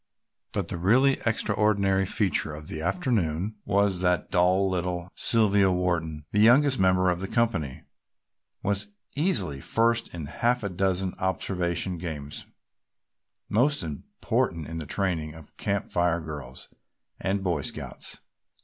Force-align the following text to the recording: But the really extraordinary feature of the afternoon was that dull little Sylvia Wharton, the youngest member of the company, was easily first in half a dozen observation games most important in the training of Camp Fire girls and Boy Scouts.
But 0.51 0.69
the 0.69 0.77
really 0.79 1.19
extraordinary 1.27 2.07
feature 2.07 2.55
of 2.55 2.69
the 2.69 2.81
afternoon 2.81 3.57
was 3.65 4.01
that 4.01 4.31
dull 4.31 4.67
little 4.67 5.11
Sylvia 5.13 5.69
Wharton, 5.71 6.25
the 6.31 6.39
youngest 6.39 6.79
member 6.79 7.11
of 7.11 7.19
the 7.19 7.27
company, 7.27 7.83
was 8.63 8.87
easily 9.15 9.61
first 9.61 10.11
in 10.11 10.25
half 10.25 10.63
a 10.63 10.69
dozen 10.69 11.13
observation 11.19 11.99
games 11.99 12.47
most 13.47 13.83
important 13.83 14.65
in 14.65 14.79
the 14.79 14.87
training 14.87 15.35
of 15.35 15.55
Camp 15.57 15.91
Fire 15.91 16.19
girls 16.19 16.69
and 17.19 17.43
Boy 17.43 17.61
Scouts. 17.61 18.21